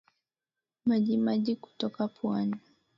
[0.85, 2.55] Majimaji kutoka puani